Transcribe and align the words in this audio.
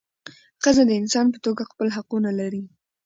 ښځه 0.63 0.83
د 0.87 0.91
انسان 1.01 1.25
په 1.33 1.37
توګه 1.45 1.63
خپل 1.71 1.87
حقونه 1.95 2.29
لري. 2.39 2.63